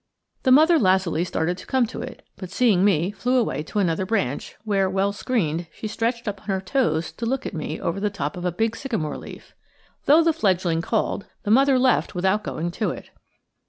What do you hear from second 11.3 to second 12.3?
the mother left